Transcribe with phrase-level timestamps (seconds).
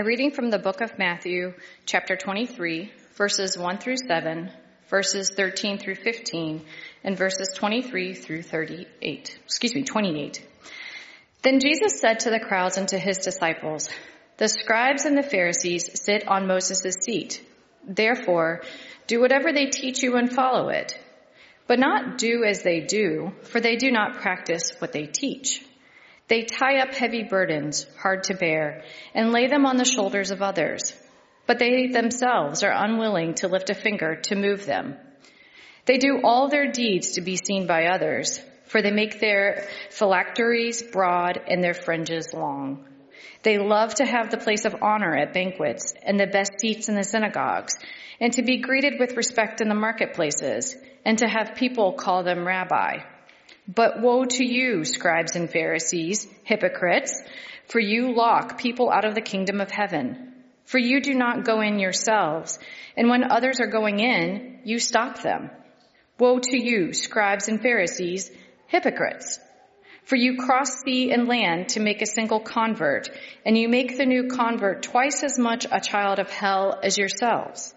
[0.00, 1.52] A reading from the book of Matthew,
[1.84, 4.50] chapter 23, verses 1 through 7,
[4.88, 6.64] verses 13 through 15,
[7.04, 9.38] and verses 23 through 38.
[9.44, 10.42] Excuse me, 28.
[11.42, 13.90] Then Jesus said to the crowds and to his disciples,
[14.38, 17.46] The scribes and the Pharisees sit on Moses' seat.
[17.86, 18.62] Therefore,
[19.06, 20.98] do whatever they teach you and follow it.
[21.66, 25.62] But not do as they do, for they do not practice what they teach.
[26.30, 28.84] They tie up heavy burdens, hard to bear,
[29.14, 30.94] and lay them on the shoulders of others.
[31.48, 34.94] But they themselves are unwilling to lift a finger to move them.
[35.86, 40.84] They do all their deeds to be seen by others, for they make their phylacteries
[40.84, 42.86] broad and their fringes long.
[43.42, 46.94] They love to have the place of honor at banquets and the best seats in
[46.94, 47.74] the synagogues,
[48.20, 52.46] and to be greeted with respect in the marketplaces, and to have people call them
[52.46, 52.98] rabbi.
[53.72, 57.22] But woe to you, scribes and Pharisees, hypocrites,
[57.68, 60.34] for you lock people out of the kingdom of heaven.
[60.64, 62.58] For you do not go in yourselves,
[62.96, 65.50] and when others are going in, you stop them.
[66.18, 68.32] Woe to you, scribes and Pharisees,
[68.66, 69.38] hypocrites!
[70.02, 73.08] For you cross sea and land to make a single convert,
[73.46, 77.72] and you make the new convert twice as much a child of hell as yourselves.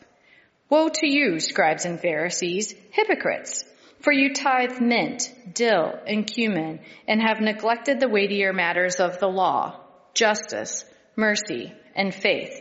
[0.70, 3.64] Woe to you, scribes and Pharisees, hypocrites!
[4.04, 9.30] For you tithe mint, dill, and cumin, and have neglected the weightier matters of the
[9.30, 9.80] law,
[10.14, 10.84] justice,
[11.16, 12.52] mercy, and faith.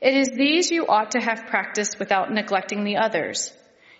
[0.00, 3.52] It is these you ought to have practiced without neglecting the others.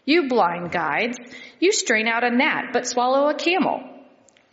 [0.07, 1.19] You blind guides,
[1.61, 3.83] you strain out a gnat but swallow a camel.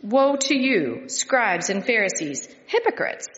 [0.02, 3.28] Woe to you, scribes and Pharisees, hypocrites!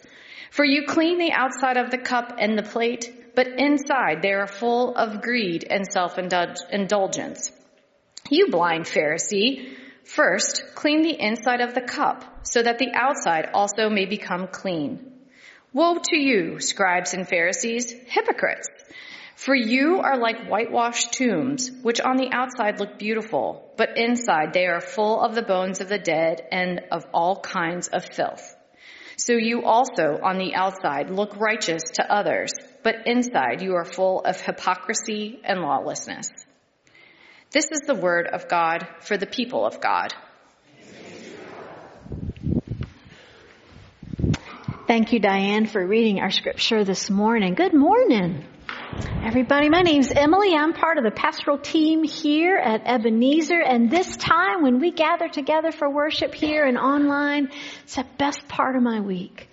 [0.51, 4.49] For you clean the outside of the cup and the plate, but inside they are
[4.49, 7.53] full of greed and self-indulgence.
[8.31, 13.91] You blind Pharisee, first clean the inside of the cup so that the outside also
[13.91, 15.13] may become clean.
[15.73, 18.69] Woe to you, scribes and Pharisees, hypocrites!
[19.37, 24.67] For you are like whitewashed tombs, which on the outside look beautiful, but inside they
[24.67, 28.55] are full of the bones of the dead and of all kinds of filth.
[29.17, 32.53] So you also on the outside look righteous to others,
[32.83, 36.29] but inside you are full of hypocrisy and lawlessness.
[37.53, 40.15] This is the word of God for the people of God.
[44.87, 47.53] Thank you, Diane, for reading our scripture this morning.
[47.53, 48.47] Good morning,
[49.23, 49.69] everybody.
[49.69, 50.55] My name's Emily.
[50.55, 53.61] I'm part of the pastoral team here at Ebenezer.
[53.61, 57.51] And this time when we gather together for worship here and online,
[57.83, 59.51] it's the best part of my week.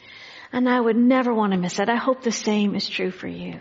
[0.53, 1.89] And I would never want to miss it.
[1.89, 3.59] I hope the same is true for you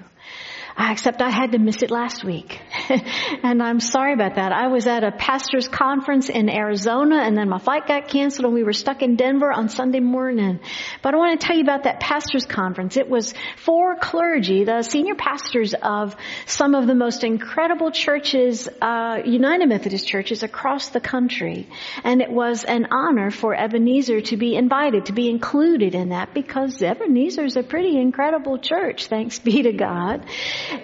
[0.79, 2.61] except I had to miss it last week.
[3.43, 4.53] and I'm sorry about that.
[4.53, 8.55] I was at a pastor's conference in Arizona and then my flight got canceled and
[8.55, 10.61] we were stuck in Denver on Sunday morning.
[11.03, 12.97] But I want to tell you about that pastor's conference.
[12.97, 16.15] It was for clergy, the senior pastors of
[16.47, 21.69] some of the most incredible churches, uh, United Methodist churches across the country.
[22.05, 26.35] And it was an honor for Ebenezer to be invited, to be included in that
[26.35, 30.25] because Ebenezer is a pretty incredible church, thanks be to God.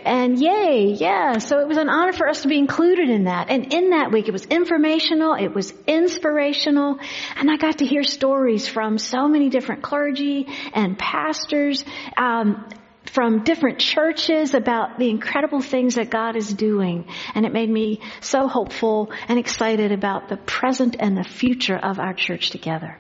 [0.05, 1.39] And yay, yeah.
[1.39, 3.51] So it was an honor for us to be included in that.
[3.51, 6.99] And in that week, it was informational, it was inspirational,
[7.37, 11.85] and I got to hear stories from so many different clergy and pastors.
[12.17, 12.69] Um,
[13.13, 17.07] from different churches about the incredible things that God is doing.
[17.35, 22.01] And it made me so hopeful and excited about the present and the future of
[22.01, 22.99] our church together.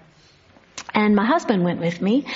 [0.92, 2.26] And my husband went with me.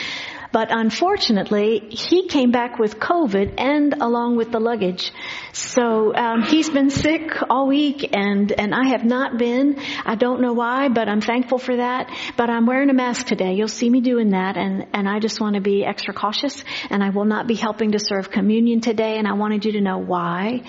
[0.50, 5.12] But unfortunately, he came back with COVID and along with the luggage.
[5.53, 9.78] So um, he's been sick all week, and and I have not been.
[10.04, 12.10] I don't know why, but I'm thankful for that.
[12.37, 13.54] But I'm wearing a mask today.
[13.54, 16.64] You'll see me doing that, and and I just want to be extra cautious.
[16.91, 19.19] And I will not be helping to serve communion today.
[19.19, 20.62] And I wanted you to know why.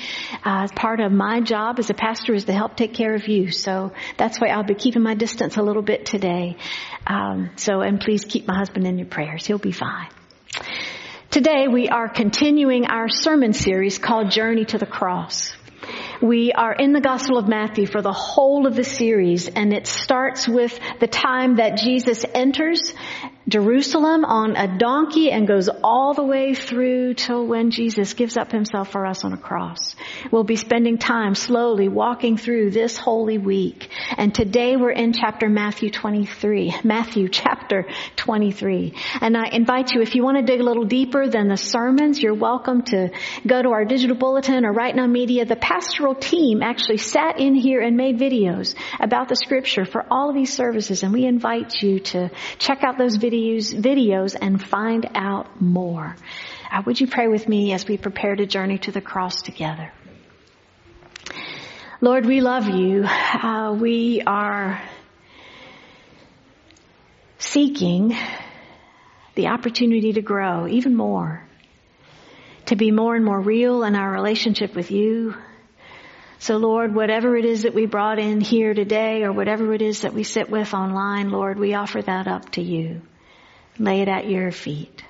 [0.44, 3.52] Uh, part of my job as a pastor is to help take care of you.
[3.52, 6.58] So that's why I'll be keeping my distance a little bit today.
[7.08, 9.46] Um, so and please keep my husband in your prayers.
[9.46, 10.10] He'll be be fine.
[11.30, 15.54] Today we are continuing our sermon series called Journey to the Cross.
[16.24, 19.86] We are in the Gospel of Matthew for the whole of the series and it
[19.86, 22.96] starts with the time that Jesus enters
[23.50, 28.52] Jerusalem on a donkey and goes all the way through till when Jesus gives up
[28.52, 29.96] himself for us on a cross.
[30.32, 33.90] We'll be spending time slowly walking through this holy week.
[34.18, 37.88] And today we're in chapter Matthew 23, Matthew chapter
[38.18, 38.94] 23.
[39.20, 42.22] And I invite you, if you want to dig a little deeper than the sermons,
[42.22, 43.10] you're welcome to
[43.48, 45.46] go to our digital bulletin or Right Now Media.
[45.46, 50.30] The pastoral team actually sat in here and made videos about the scripture for all
[50.30, 51.02] of these services.
[51.02, 52.30] And we invite you to
[52.60, 56.16] check out those videos videos, videos and find out more.
[56.72, 59.92] Uh, would you pray with me as we prepare to journey to the cross together?
[62.02, 63.04] Lord, we love you.
[63.04, 64.82] Uh, we are
[67.38, 68.16] seeking
[69.36, 71.44] the opportunity to grow even more,
[72.68, 75.36] to be more and more real in our relationship with you.
[76.40, 80.02] So Lord, whatever it is that we brought in here today or whatever it is
[80.02, 83.02] that we sit with online, Lord, we offer that up to you.
[83.80, 85.04] Lay it at your feet.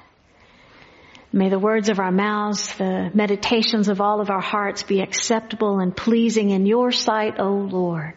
[1.31, 5.79] May the words of our mouths, the meditations of all of our hearts be acceptable
[5.79, 8.13] and pleasing in your sight, O Lord.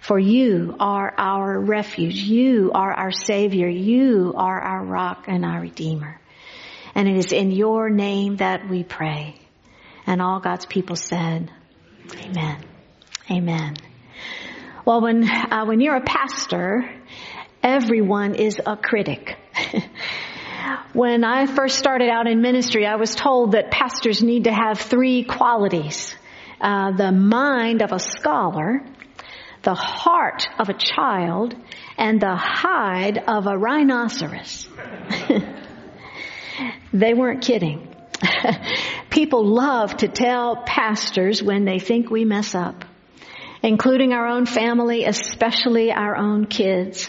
[0.00, 2.16] For you are our refuge.
[2.16, 3.68] You are our Savior.
[3.68, 6.20] You are our rock and our Redeemer.
[6.94, 9.36] And it is in your name that we pray.
[10.06, 11.50] And all God's people said,
[12.16, 12.64] Amen.
[13.30, 13.76] Amen.
[14.84, 16.90] Well, when, uh, when you're a pastor,
[17.62, 19.36] everyone is a critic.
[20.92, 24.80] when I first started out in ministry, I was told that pastors need to have
[24.80, 26.14] three qualities.
[26.60, 28.84] Uh, the mind of a scholar,
[29.62, 31.54] the heart of a child
[31.96, 34.68] and the hide of a rhinoceros.
[36.92, 37.88] they weren't kidding.
[39.10, 42.84] People love to tell pastors when they think we mess up,
[43.62, 47.08] including our own family, especially our own kids.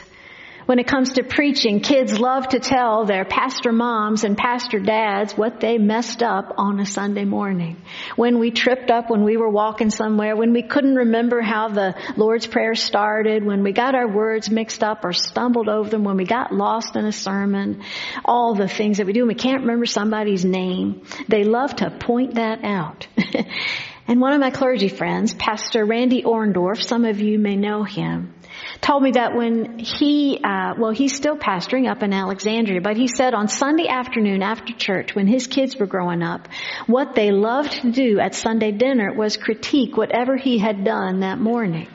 [0.65, 5.33] When it comes to preaching, kids love to tell their pastor moms and pastor dads
[5.33, 7.81] what they messed up on a Sunday morning.
[8.15, 11.95] When we tripped up when we were walking somewhere, when we couldn't remember how the
[12.15, 16.15] Lord's Prayer started, when we got our words mixed up or stumbled over them, when
[16.15, 17.83] we got lost in a sermon,
[18.23, 21.05] all the things that we do, and we can't remember somebody's name.
[21.27, 23.07] They love to point that out.
[24.07, 28.33] and one of my clergy friends, Pastor Randy Orndorff, some of you may know him,
[28.81, 33.07] told me that when he, uh, well, he's still pastoring up in Alexandria, but he
[33.07, 36.47] said on Sunday afternoon after church, when his kids were growing up,
[36.87, 41.39] what they loved to do at Sunday dinner was critique whatever he had done that
[41.39, 41.87] morning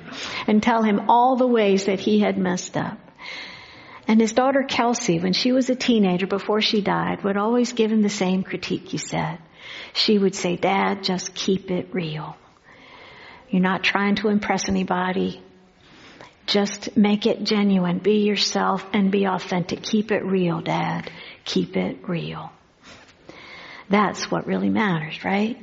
[0.46, 2.98] and tell him all the ways that he had messed up.
[4.06, 7.92] And his daughter Kelsey, when she was a teenager before she died, would always give
[7.92, 9.38] him the same critique, he said.
[9.92, 12.34] She would say, Dad, just keep it real.
[13.50, 15.42] You're not trying to impress anybody.
[16.48, 17.98] Just make it genuine.
[17.98, 19.82] Be yourself and be authentic.
[19.82, 21.10] Keep it real, Dad.
[21.44, 22.50] Keep it real.
[23.90, 25.58] That's what really matters, right?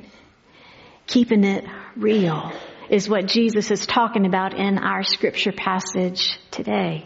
[1.08, 1.64] Keeping it
[1.96, 2.52] real
[2.88, 7.04] is what Jesus is talking about in our scripture passage today.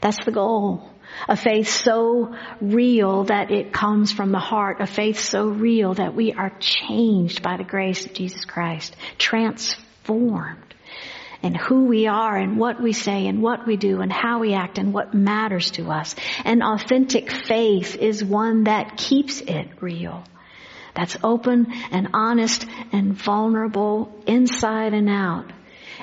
[0.00, 0.90] That's the goal.
[1.28, 4.80] A faith so real that it comes from the heart.
[4.80, 8.96] A faith so real that we are changed by the grace of Jesus Christ.
[9.16, 10.71] Transformed
[11.42, 14.54] and who we are and what we say and what we do and how we
[14.54, 16.14] act and what matters to us.
[16.44, 20.24] An authentic faith is one that keeps it real.
[20.94, 25.50] That's open and honest and vulnerable inside and out.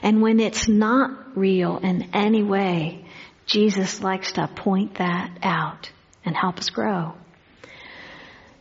[0.02, 3.06] And when it's not real in any way,
[3.46, 5.92] Jesus likes to point that out
[6.26, 7.14] and help us grow.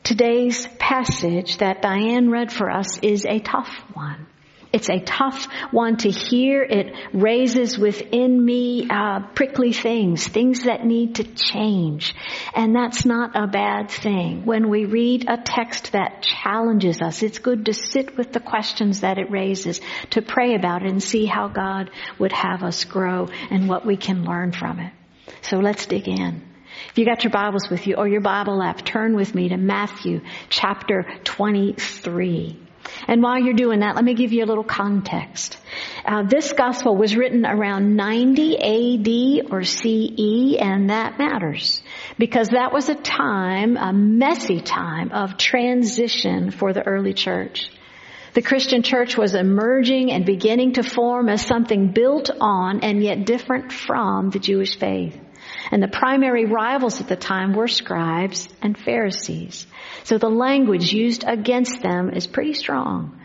[0.04, 4.26] Today's passage that Diane read for us is a tough one.
[4.78, 6.62] It's a tough one to hear.
[6.62, 12.14] It raises within me uh, prickly things, things that need to change.
[12.54, 14.46] And that's not a bad thing.
[14.46, 19.00] When we read a text that challenges us, it's good to sit with the questions
[19.00, 19.80] that it raises,
[20.11, 23.97] to pray about it and see how God would have us grow and what we
[23.97, 24.92] can learn from it.
[25.42, 26.40] So let's dig in.
[26.90, 29.56] If you got your Bibles with you or your Bible app, turn with me to
[29.56, 32.67] Matthew chapter 23.
[33.07, 35.59] And while you're doing that, let me give you a little context.
[36.04, 41.83] Uh, this gospel was written around 90 AD or CE, and that matters
[42.18, 47.71] because that was a time, a messy time of transition for the early church.
[48.35, 53.25] The Christian church was emerging and beginning to form as something built on and yet
[53.25, 55.18] different from the Jewish faith.
[55.70, 59.66] And the primary rivals at the time were scribes and Pharisees.
[60.04, 63.20] So the language used against them is pretty strong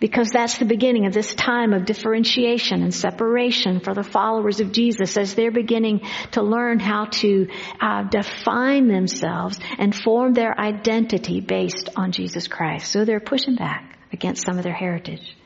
[0.00, 4.72] because that's the beginning of this time of differentiation and separation for the followers of
[4.72, 6.02] Jesus as they're beginning
[6.32, 7.48] to learn how to
[7.80, 12.92] uh, define themselves and form their identity based on Jesus Christ.
[12.92, 15.36] So they're pushing back against some of their heritage.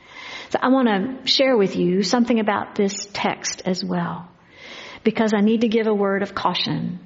[0.51, 4.29] So I want to share with you something about this text as well
[5.05, 6.99] because I need to give a word of caution.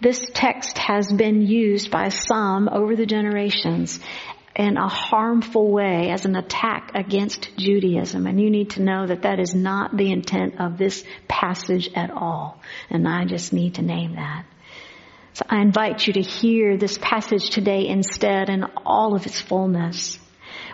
[0.00, 4.00] This text has been used by some over the generations
[4.56, 8.26] in a harmful way as an attack against Judaism.
[8.26, 12.10] And you need to know that that is not the intent of this passage at
[12.10, 12.60] all.
[12.90, 14.46] And I just need to name that.
[15.32, 20.18] So I invite you to hear this passage today instead in all of its fullness,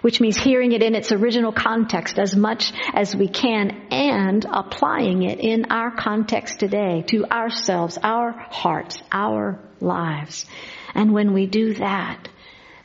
[0.01, 5.23] which means hearing it in its original context as much as we can and applying
[5.23, 10.47] it in our context today to ourselves, our hearts, our lives.
[10.95, 12.29] And when we do that,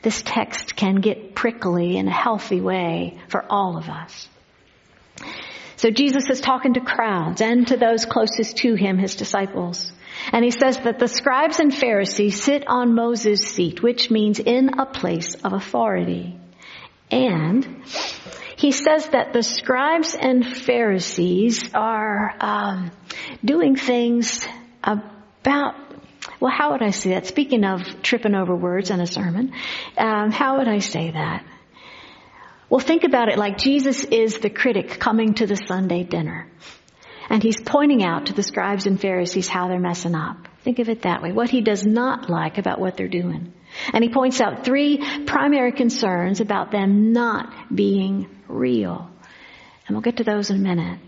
[0.02, 4.28] this text can get prickly in a healthy way for all of us.
[5.76, 9.92] So Jesus is talking to crowds and to those closest to him, his disciples.
[10.32, 14.78] And he says that the scribes and Pharisees sit on Moses' seat, which means in
[14.78, 16.38] a place of authority.
[17.10, 17.84] And
[18.56, 22.90] he says that the scribes and Pharisees are um,
[23.44, 24.46] doing things
[24.82, 25.74] about
[26.40, 27.26] well, how would I say that?
[27.26, 29.52] Speaking of tripping over words in a sermon,
[29.96, 31.44] um, how would I say that?
[32.68, 36.50] Well, think about it like Jesus is the critic coming to the Sunday dinner.
[37.30, 40.48] And he's pointing out to the scribes and Pharisees how they're messing up.
[40.62, 41.32] Think of it that way.
[41.32, 43.52] What he does not like about what they're doing.
[43.92, 49.10] And he points out three primary concerns about them not being real.
[49.86, 51.00] And we'll get to those in a minute.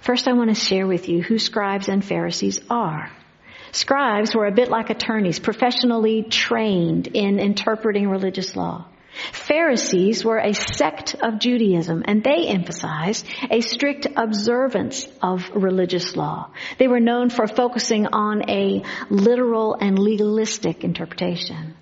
[0.00, 3.10] First, I want to share with you who scribes and Pharisees are.
[3.70, 8.86] Scribes were a bit like attorneys, professionally trained in interpreting religious law.
[9.32, 16.50] Pharisees were a sect of Judaism and they emphasized a strict observance of religious law.
[16.78, 21.74] They were known for focusing on a literal and legalistic interpretation.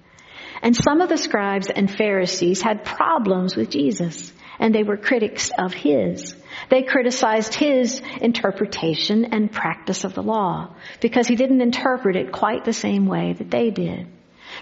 [0.63, 5.51] And some of the scribes and Pharisees had problems with Jesus and they were critics
[5.59, 6.37] of his.
[6.69, 12.65] They criticized his interpretation and practice of the law because he didn't interpret it quite
[12.65, 14.07] the same way that they did.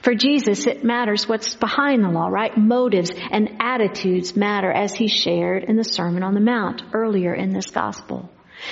[0.03, 2.57] For Jesus, it matters what's behind the law, right?
[2.57, 7.53] Motives and attitudes matter as he shared in the Sermon on the Mount earlier in
[7.53, 8.31] this gospel.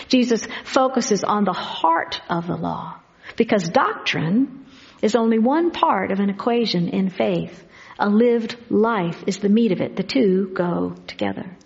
[0.09, 2.97] Jesus focuses on the heart of the law
[3.37, 4.65] because doctrine
[5.06, 7.64] is only one part of an equation in faith.
[7.98, 9.96] A lived life is the meat of it.
[9.96, 11.56] The two go together.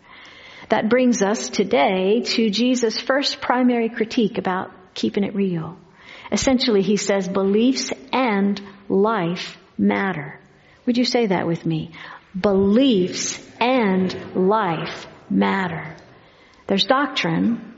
[0.68, 5.78] That brings us today to Jesus' first primary critique about keeping it real.
[6.30, 10.38] Essentially, he says beliefs and life matter.
[10.86, 11.92] Would you say that with me?
[12.38, 15.96] Beliefs and life matter.
[16.66, 17.69] There's doctrine,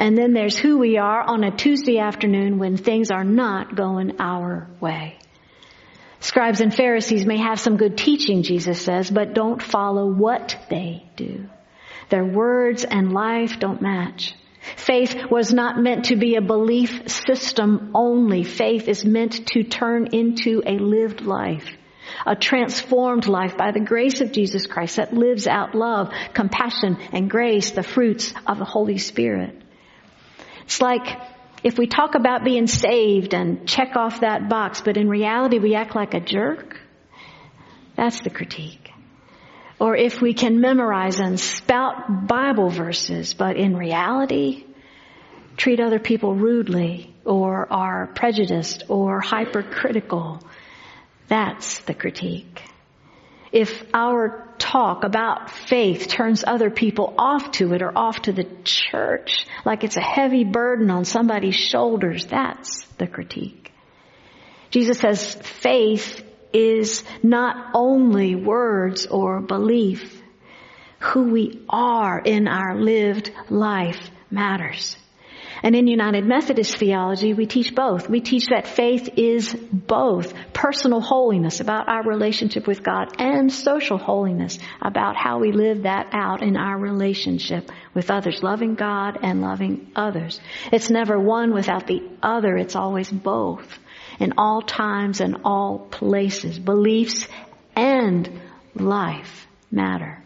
[0.00, 4.18] and then there's who we are on a Tuesday afternoon when things are not going
[4.18, 5.18] our way.
[6.20, 11.06] Scribes and Pharisees may have some good teaching, Jesus says, but don't follow what they
[11.16, 11.50] do.
[12.08, 14.34] Their words and life don't match.
[14.76, 18.42] Faith was not meant to be a belief system only.
[18.42, 21.68] Faith is meant to turn into a lived life.
[22.26, 27.30] A transformed life by the grace of Jesus Christ that lives out love, compassion, and
[27.30, 29.59] grace, the fruits of the Holy Spirit.
[30.70, 31.20] It's like
[31.64, 35.74] if we talk about being saved and check off that box, but in reality we
[35.74, 36.78] act like a jerk,
[37.96, 38.92] that's the critique.
[39.80, 44.64] Or if we can memorize and spout Bible verses, but in reality
[45.56, 50.40] treat other people rudely or are prejudiced or hypercritical,
[51.26, 52.62] that's the critique.
[53.52, 58.46] If our talk about faith turns other people off to it or off to the
[58.64, 63.72] church, like it's a heavy burden on somebody's shoulders, that's the critique.
[64.70, 70.22] Jesus says faith is not only words or belief.
[71.00, 74.96] Who we are in our lived life matters.
[75.62, 78.08] And in United Methodist theology, we teach both.
[78.08, 83.98] We teach that faith is both personal holiness about our relationship with God and social
[83.98, 89.42] holiness about how we live that out in our relationship with others, loving God and
[89.42, 90.40] loving others.
[90.72, 92.56] It's never one without the other.
[92.56, 93.78] It's always both
[94.18, 96.58] in all times and all places.
[96.58, 97.28] Beliefs
[97.76, 98.40] and
[98.74, 100.22] life matter.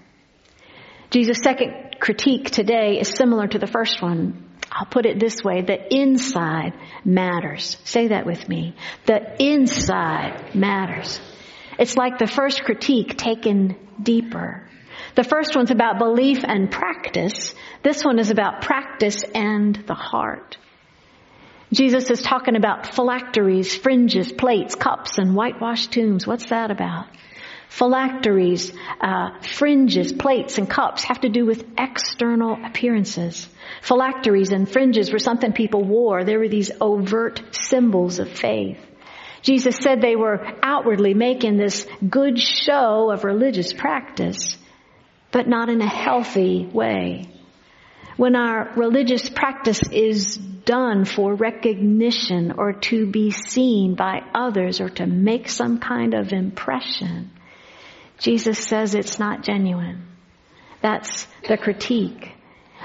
[1.10, 4.43] Jesus' second critique today is similar to the first one.
[4.74, 6.72] I'll put it this way, the inside
[7.04, 7.76] matters.
[7.84, 8.74] Say that with me.
[9.06, 11.20] The inside matters.
[11.78, 14.68] It's like the first critique taken deeper.
[15.14, 17.54] The first one's about belief and practice.
[17.82, 20.58] This one is about practice and the heart.
[21.72, 26.26] Jesus is talking about phylacteries, fringes, plates, cups, and whitewashed tombs.
[26.26, 27.06] What's that about?
[27.68, 33.48] Phylacteries, uh, fringes, plates, and cups have to do with external appearances.
[33.82, 36.24] Phylacteries and fringes were something people wore.
[36.24, 38.78] They were these overt symbols of faith.
[39.42, 44.56] Jesus said they were outwardly making this good show of religious practice,
[45.32, 47.28] but not in a healthy way.
[48.16, 54.88] When our religious practice is done for recognition or to be seen by others or
[54.88, 57.30] to make some kind of impression,
[58.18, 60.06] Jesus says it's not genuine.
[60.80, 62.32] That's the critique.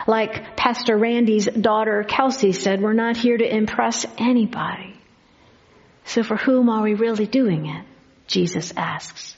[0.08, 4.96] Like Pastor Randy's daughter Kelsey said, we're not here to impress anybody.
[6.06, 7.86] So for whom are we really doing it?
[8.28, 9.36] Jesus asks.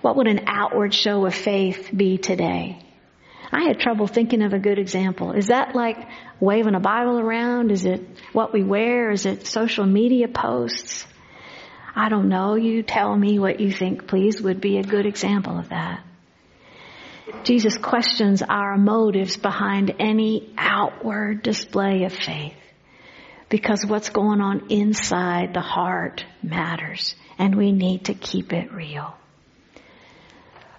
[0.00, 2.78] What would an outward show of faith be today?
[3.50, 5.32] I had trouble thinking of a good example.
[5.32, 5.96] Is that like
[6.40, 7.70] waving a Bible around?
[7.70, 9.10] Is it what we wear?
[9.10, 11.06] Is it social media posts?
[11.98, 12.56] I don't know.
[12.56, 16.04] You tell me what you think, please, would be a good example of that.
[17.42, 22.54] Jesus questions our motives behind any outward display of faith.
[23.48, 29.14] Because what's going on inside the heart matters, and we need to keep it real.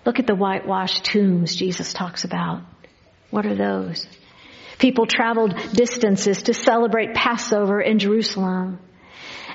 [0.05, 2.61] Look at the whitewashed tombs Jesus talks about.
[3.31, 4.07] What are those?
[4.77, 8.79] People traveled distances to celebrate Passover in Jerusalem.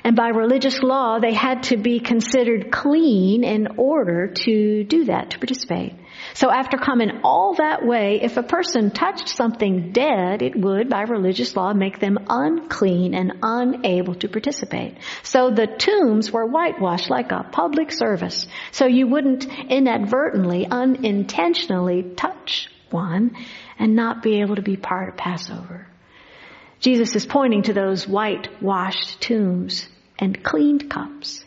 [0.03, 5.29] And by religious law, they had to be considered clean in order to do that,
[5.29, 5.93] to participate.
[6.33, 11.03] So after coming all that way, if a person touched something dead, it would, by
[11.03, 14.97] religious law, make them unclean and unable to participate.
[15.23, 18.45] So the tombs were whitewashed like a public service.
[18.71, 23.37] So you wouldn't inadvertently, unintentionally touch one
[23.79, 25.87] and not be able to be part of Passover.
[26.81, 29.87] Jesus is pointing to those whitewashed tombs
[30.23, 31.43] and cleaned cups,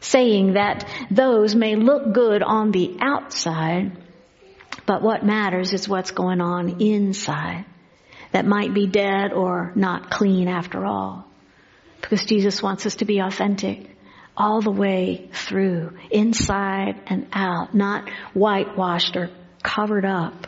[0.00, 3.92] saying that those may look good on the outside,
[4.86, 7.64] but what matters is what's going on inside
[8.30, 11.26] that might be dead or not clean after all.
[12.00, 13.90] Because Jesus wants us to be authentic
[14.36, 19.30] all the way through, inside and out, not whitewashed or
[19.62, 20.46] covered up.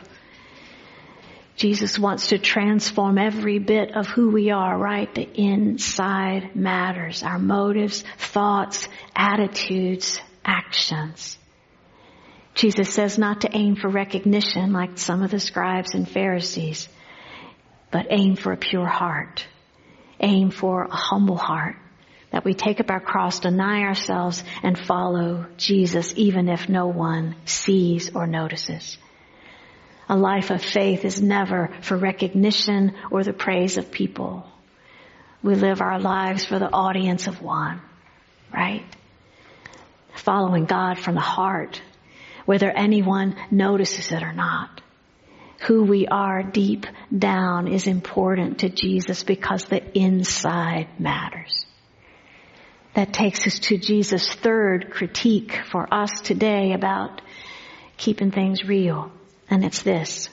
[1.55, 5.13] Jesus wants to transform every bit of who we are, right?
[5.13, 7.23] The inside matters.
[7.23, 11.37] Our motives, thoughts, attitudes, actions.
[12.55, 16.89] Jesus says not to aim for recognition like some of the scribes and Pharisees,
[17.91, 19.45] but aim for a pure heart.
[20.19, 21.77] Aim for a humble heart.
[22.31, 27.35] That we take up our cross, deny ourselves, and follow Jesus even if no one
[27.45, 28.97] sees or notices.
[30.07, 34.45] A life of faith is never for recognition or the praise of people.
[35.41, 37.81] We live our lives for the audience of one,
[38.53, 38.85] right?
[40.15, 41.81] Following God from the heart,
[42.45, 44.81] whether anyone notices it or not.
[45.67, 46.85] Who we are deep
[47.17, 51.65] down is important to Jesus because the inside matters.
[52.93, 57.21] That takes us to Jesus' third critique for us today about
[57.97, 59.11] keeping things real.
[59.49, 60.29] And it's this.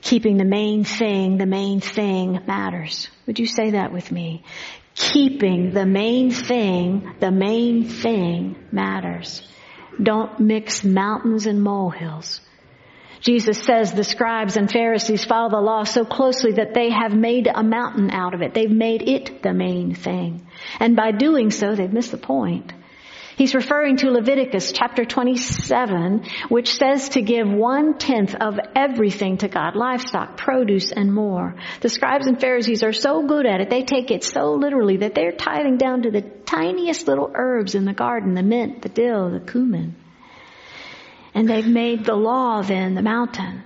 [0.00, 3.08] Keeping the main thing, the main thing matters.
[3.26, 4.42] Would you say that with me?
[4.94, 9.46] Keeping the main thing, the main thing matters.
[10.02, 12.40] Don't mix mountains and molehills.
[13.20, 17.46] Jesus says the scribes and Pharisees follow the law so closely that they have made
[17.46, 18.52] a mountain out of it.
[18.52, 20.44] They've made it the main thing.
[20.80, 22.72] And by doing so, they've missed the point.
[23.36, 29.48] He's referring to Leviticus chapter 27, which says to give one tenth of everything to
[29.48, 31.54] God, livestock, produce, and more.
[31.80, 35.14] The scribes and Pharisees are so good at it, they take it so literally that
[35.14, 39.30] they're tithing down to the tiniest little herbs in the garden, the mint, the dill,
[39.30, 39.96] the cumin.
[41.34, 43.62] And they've made the law then the mountain,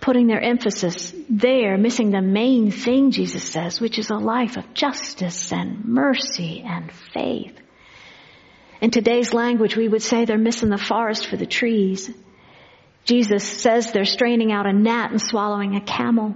[0.00, 4.72] putting their emphasis there, missing the main thing, Jesus says, which is a life of
[4.72, 7.58] justice and mercy and faith.
[8.84, 12.10] In today's language, we would say they're missing the forest for the trees.
[13.06, 16.34] Jesus says they're straining out a gnat and swallowing a camel.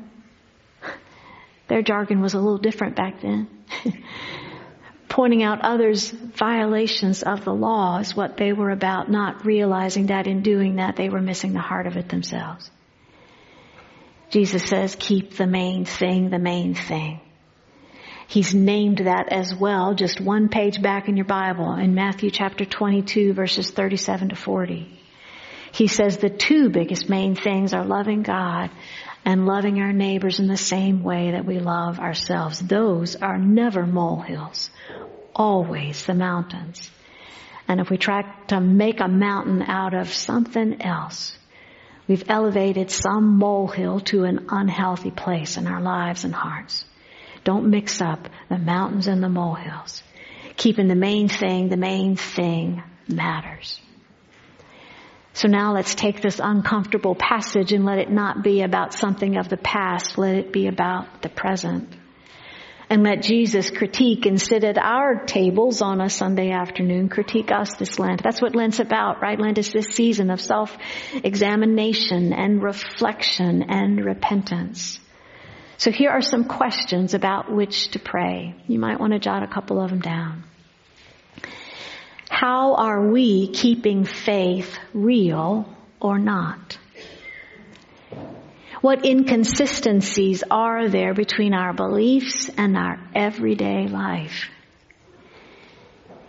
[1.66, 3.48] Their jargon was a little different back then.
[5.10, 10.26] Pointing out others' violations of the law is what they were about, not realizing that
[10.26, 12.70] in doing that they were missing the heart of it themselves.
[14.30, 17.20] Jesus says, keep the main thing the main thing.
[18.28, 22.66] He's named that as well, just one page back in your Bible in Matthew chapter
[22.66, 24.86] 22 verses 37 to 40.
[25.72, 28.70] He says the two biggest main things are loving God
[29.24, 32.58] and loving our neighbors in the same way that we love ourselves.
[32.58, 34.68] Those are never molehills,
[35.34, 36.90] always the mountains.
[37.66, 41.34] And if we try to make a mountain out of something else,
[42.06, 46.84] we've elevated some molehill to an unhealthy place in our lives and hearts.
[47.48, 50.02] Don't mix up the mountains and the molehills.
[50.56, 53.80] Keeping the main thing, the main thing matters.
[55.32, 59.48] So now let's take this uncomfortable passage and let it not be about something of
[59.48, 60.18] the past.
[60.18, 61.88] Let it be about the present.
[62.90, 67.74] and let Jesus critique and sit at our tables on a Sunday afternoon, critique us
[67.74, 68.22] this Lent.
[68.22, 69.38] That's what Lent's about, right?
[69.38, 74.98] Lent is this season of self-examination and reflection and repentance.
[75.78, 78.56] So here are some questions about which to pray.
[78.66, 80.42] You might want to jot a couple of them down.
[82.28, 86.76] How are we keeping faith real or not?
[88.80, 94.50] What inconsistencies are there between our beliefs and our everyday life?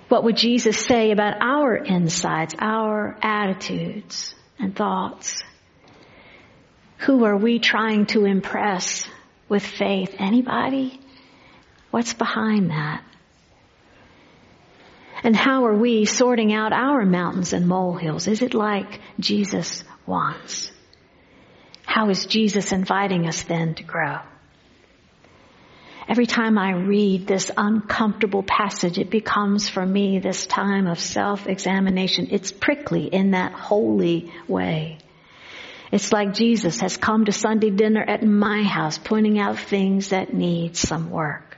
[0.09, 5.41] What would Jesus say about our insides, our attitudes and thoughts?
[6.99, 9.07] Who are we trying to impress
[9.49, 10.15] with faith?
[10.17, 10.99] Anybody?
[11.91, 13.03] What's behind that?
[15.23, 18.27] And how are we sorting out our mountains and molehills?
[18.27, 20.71] Is it like Jesus wants?
[21.85, 24.19] How is Jesus inviting us then to grow?
[26.07, 32.29] Every time I read this uncomfortable passage, it becomes for me this time of self-examination.
[32.31, 34.99] It's prickly in that holy way.
[35.91, 40.34] It's like Jesus has come to Sunday dinner at my house pointing out things that
[40.34, 41.58] need some work.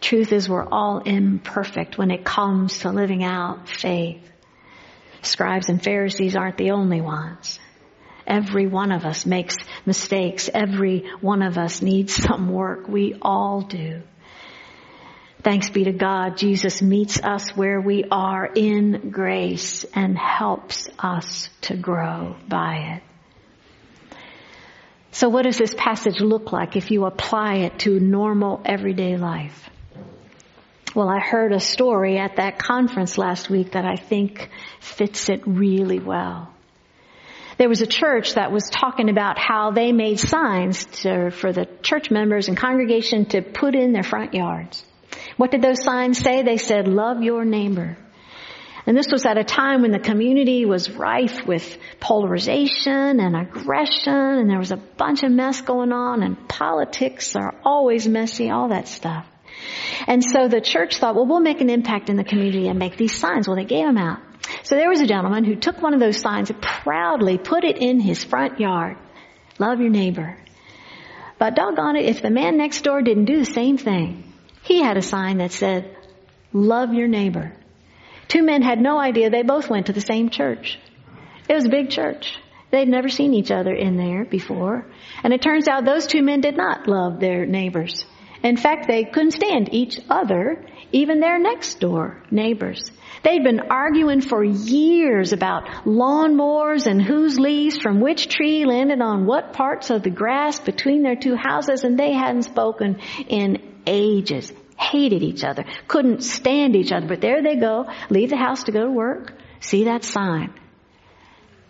[0.00, 4.28] Truth is we're all imperfect when it comes to living out faith.
[5.22, 7.60] Scribes and Pharisees aren't the only ones.
[8.26, 10.50] Every one of us makes mistakes.
[10.52, 12.88] Every one of us needs some work.
[12.88, 14.02] We all do.
[15.42, 21.50] Thanks be to God, Jesus meets us where we are in grace and helps us
[21.62, 24.16] to grow by it.
[25.10, 29.68] So what does this passage look like if you apply it to normal everyday life?
[30.94, 34.48] Well, I heard a story at that conference last week that I think
[34.80, 36.54] fits it really well.
[37.58, 41.66] There was a church that was talking about how they made signs to, for the
[41.82, 44.84] church members and congregation to put in their front yards.
[45.36, 46.42] What did those signs say?
[46.42, 47.96] They said, love your neighbor.
[48.84, 54.12] And this was at a time when the community was rife with polarization and aggression
[54.12, 58.68] and there was a bunch of mess going on and politics are always messy, all
[58.68, 59.26] that stuff.
[60.08, 62.96] And so the church thought, well, we'll make an impact in the community and make
[62.96, 63.46] these signs.
[63.46, 64.18] Well, they gave them out.
[64.64, 67.78] So there was a gentleman who took one of those signs and proudly put it
[67.78, 68.96] in his front yard.
[69.60, 70.36] Love your neighbor.
[71.38, 74.31] But doggone it, if the man next door didn't do the same thing,
[74.62, 75.96] he had a sign that said,
[76.52, 77.52] love your neighbor.
[78.28, 80.78] Two men had no idea they both went to the same church.
[81.48, 82.34] It was a big church.
[82.70, 84.86] They'd never seen each other in there before.
[85.22, 88.06] And it turns out those two men did not love their neighbors.
[88.42, 92.90] In fact, they couldn't stand each other, even their next door neighbors.
[93.22, 99.26] They'd been arguing for years about lawnmowers and whose leaves from which tree landed on
[99.26, 102.98] what parts of the grass between their two houses, and they hadn't spoken
[103.28, 104.52] in ages.
[104.78, 105.64] Hated each other.
[105.86, 107.06] Couldn't stand each other.
[107.06, 107.88] But there they go.
[108.10, 109.32] Leave the house to go to work.
[109.60, 110.52] See that sign.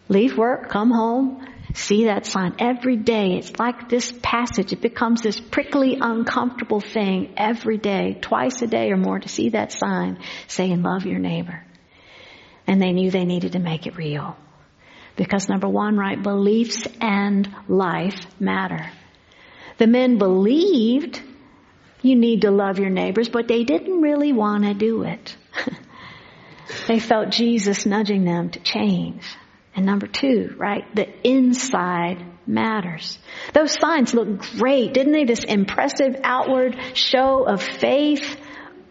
[0.09, 3.39] Leave work, come home, see that sign every day.
[3.39, 4.73] It's like this passage.
[4.73, 9.51] It becomes this prickly, uncomfortable thing every day, twice a day or more to see
[9.51, 11.65] that sign saying love your neighbor.
[12.67, 14.37] And they knew they needed to make it real.
[15.17, 18.91] Because number one, right, beliefs and life matter.
[19.79, 21.23] The men believed
[22.03, 25.37] you need to love your neighbors, but they didn't really want to do it.
[26.89, 29.23] they felt Jesus nudging them to change.
[29.75, 33.19] And number two, right, the inside matters.
[33.55, 35.25] Those signs look great, didn't they?
[35.25, 38.37] This impressive outward show of faith.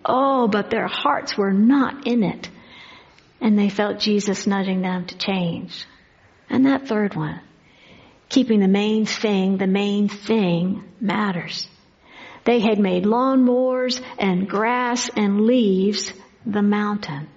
[0.04, 2.50] Oh, but their hearts were not in it.
[3.40, 5.86] And they felt Jesus nudging them to change.
[6.50, 7.42] And that third one,
[8.30, 11.68] keeping the main thing, the main thing matters.
[12.44, 16.12] They had made lawnmowers and grass and leaves
[16.46, 17.28] the mountain.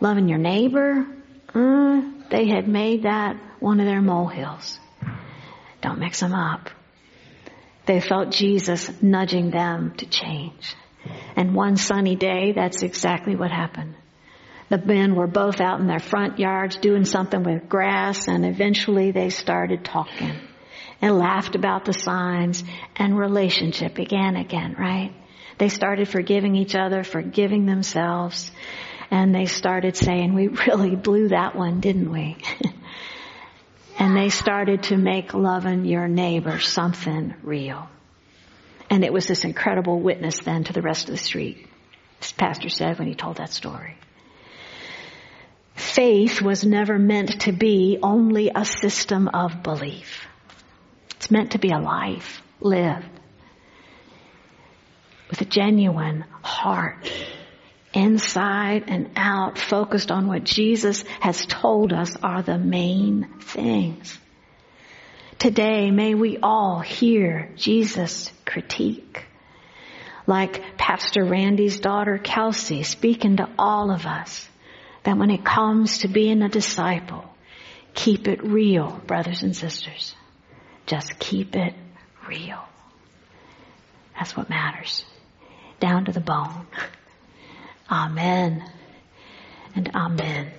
[0.00, 1.06] Loving your neighbor,
[1.54, 4.78] uh, they had made that one of their molehills.
[5.82, 6.70] Don't mix them up.
[7.86, 10.74] They felt Jesus nudging them to change.
[11.36, 13.94] And one sunny day, that's exactly what happened.
[14.68, 19.10] The men were both out in their front yards doing something with grass and eventually
[19.10, 20.38] they started talking
[21.00, 22.62] and laughed about the signs
[22.96, 25.12] and relationship began again, right?
[25.58, 28.50] They started forgiving each other, forgiving themselves
[29.10, 32.36] and they started saying, we really blew that one, didn't we?
[33.98, 37.88] and they started to make loving your neighbor something real.
[38.88, 41.66] And it was this incredible witness then to the rest of the street,
[42.20, 43.96] as Pastor said when he told that story.
[45.74, 50.26] Faith was never meant to be only a system of belief.
[51.20, 53.20] It's meant to be a life lived.
[55.28, 57.12] with a genuine heart,
[57.92, 64.18] inside and out, focused on what Jesus has told us are the main things.
[65.38, 69.22] Today, may we all hear Jesus' critique.
[70.26, 74.48] Like Pastor Randy's daughter Kelsey speaking to all of us
[75.02, 77.24] that when it comes to being a disciple,
[77.92, 80.14] keep it real, brothers and sisters.
[80.90, 81.72] Just keep it
[82.26, 82.58] real.
[84.18, 85.04] That's what matters.
[85.78, 86.66] Down to the bone.
[87.92, 88.64] Amen
[89.76, 90.50] and amen.